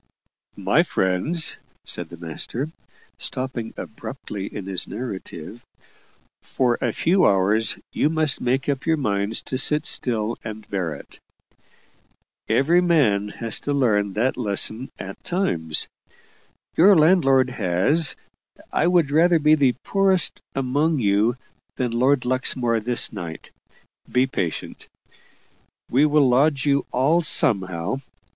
"My 0.57 0.81
friends," 0.81 1.57
said 1.85 2.09
the 2.09 2.17
master, 2.17 2.71
stopping 3.19 3.75
abruptly 3.77 4.47
in 4.47 4.65
his 4.65 4.87
narrative, 4.87 5.63
"for 6.41 6.79
a 6.81 6.91
few 6.91 7.27
hours 7.27 7.77
you 7.93 8.09
must 8.09 8.41
make 8.41 8.67
up 8.67 8.87
your 8.87 8.97
minds 8.97 9.43
to 9.43 9.59
sit 9.59 9.85
still 9.85 10.39
and 10.43 10.67
bear 10.71 10.95
it. 10.95 11.19
Every 12.49 12.81
man 12.81 13.29
has 13.29 13.59
to 13.59 13.73
learn 13.73 14.13
that 14.13 14.37
lesson 14.37 14.89
at 14.97 15.23
times. 15.23 15.87
Your 16.75 16.95
landlord 16.95 17.51
has 17.51 18.15
I 18.73 18.87
would 18.87 19.11
rather 19.11 19.37
be 19.37 19.53
the 19.53 19.75
poorest 19.83 20.41
among 20.55 20.97
you 20.97 21.37
than 21.75 21.91
Lord 21.91 22.25
Luxmore 22.25 22.79
this 22.79 23.13
night. 23.13 23.51
Be 24.11 24.25
patient; 24.25 24.87
we'll 25.91 26.27
lodge 26.27 26.65
you 26.65 26.87
all 26.91 27.21
somehow. 27.21 28.01